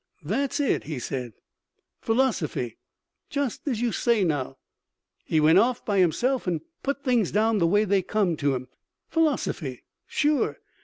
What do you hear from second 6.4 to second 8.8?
and put things down the way they come to him.